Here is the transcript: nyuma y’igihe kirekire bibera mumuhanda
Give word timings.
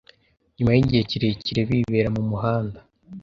nyuma 0.55 0.71
y’igihe 0.73 1.01
kirekire 1.09 1.61
bibera 1.69 2.09
mumuhanda 2.15 2.79